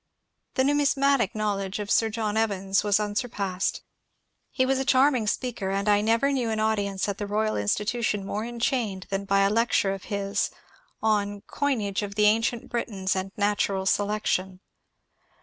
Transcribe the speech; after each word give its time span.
The 0.55 0.63
numismatic 0.63 1.35
knowledge 1.35 1.77
of 1.77 1.91
Sir 1.91 2.09
John 2.09 2.35
Evans 2.35 2.83
was 2.83 2.97
unsur 2.97 3.29
passed; 3.31 3.83
he 4.49 4.65
was 4.65 4.79
a 4.79 4.83
charming 4.83 5.27
speaker, 5.27 5.69
and 5.69 5.87
I 5.87 6.01
never 6.01 6.31
knew 6.31 6.49
an 6.49 6.59
audience 6.59 7.07
at 7.07 7.19
the 7.19 7.27
Royal 7.27 7.55
Institution 7.55 8.25
more 8.25 8.43
enchained 8.43 9.05
than 9.11 9.25
by 9.25 9.41
a 9.41 9.51
lecture 9.51 9.93
of 9.93 10.05
his 10.05 10.49
on 11.03 11.41
^^ 11.41 11.41
Coinage 11.45 12.01
of 12.01 12.15
the 12.15 12.25
Ancient 12.25 12.67
Britons 12.67 13.15
and 13.15 13.31
Natural 13.37 13.85
Selection." 13.85 14.59